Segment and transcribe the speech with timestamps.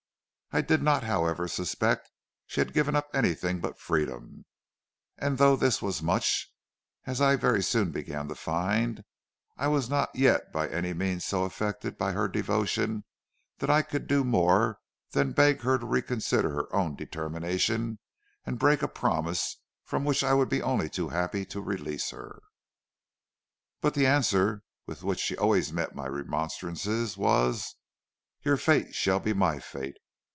[0.53, 2.11] I did not, however suspect
[2.45, 4.43] she had given up anything but freedom,
[5.17, 6.51] and though this was much,
[7.05, 9.05] as I very soon began to find,
[9.55, 13.05] I was not yet by any means so affected by her devotion,
[13.59, 14.79] that I could do more
[15.11, 17.99] than beg her to reconsider her own determination
[18.45, 19.55] and break a promise
[19.85, 22.41] from which I would be only too happy to release her.
[23.79, 27.75] "But the answer with which she always met my remonstrances was,
[28.41, 29.95] 'Your fate shall be my fate.